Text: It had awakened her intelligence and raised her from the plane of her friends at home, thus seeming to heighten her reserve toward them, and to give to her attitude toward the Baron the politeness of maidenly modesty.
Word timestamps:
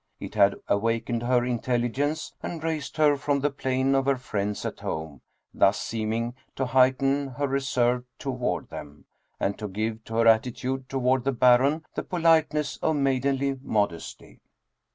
It 0.19 0.33
had 0.33 0.55
awakened 0.67 1.21
her 1.21 1.45
intelligence 1.45 2.33
and 2.41 2.63
raised 2.63 2.97
her 2.97 3.15
from 3.17 3.41
the 3.41 3.51
plane 3.51 3.93
of 3.93 4.05
her 4.07 4.17
friends 4.17 4.65
at 4.65 4.79
home, 4.79 5.21
thus 5.53 5.79
seeming 5.79 6.33
to 6.55 6.65
heighten 6.65 7.27
her 7.37 7.47
reserve 7.47 8.03
toward 8.17 8.71
them, 8.71 9.05
and 9.39 9.59
to 9.59 9.67
give 9.67 10.03
to 10.05 10.15
her 10.15 10.25
attitude 10.27 10.89
toward 10.89 11.23
the 11.23 11.31
Baron 11.31 11.85
the 11.93 12.01
politeness 12.01 12.77
of 12.77 12.95
maidenly 12.95 13.59
modesty. 13.61 14.39